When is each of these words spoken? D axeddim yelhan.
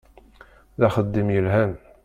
D 0.79 0.81
axeddim 0.87 1.29
yelhan. 1.31 1.71